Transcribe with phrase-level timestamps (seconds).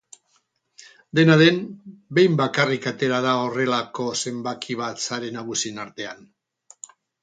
[1.19, 1.59] Dena den,
[2.19, 6.31] behin bakarrik atera da horrelako zenbaki bat sari nagusien artean.